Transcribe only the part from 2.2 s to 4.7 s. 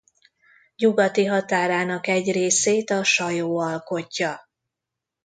részét a Sajó alkotja.